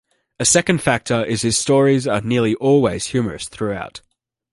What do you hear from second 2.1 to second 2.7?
nearly